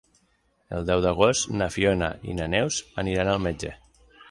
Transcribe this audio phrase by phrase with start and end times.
[0.77, 3.75] El deu d'agost na Fiona i na Neus aniran al metge.